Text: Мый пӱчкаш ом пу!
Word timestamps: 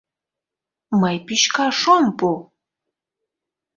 Мый 1.01 1.15
пӱчкаш 1.25 1.79
ом 1.95 2.05
пу! 2.17 2.29